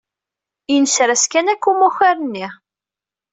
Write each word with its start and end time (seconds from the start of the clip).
Inser-as 0.75 1.23
kan 1.31 1.47
akka 1.53 1.67
umakar-nni. 1.71 2.47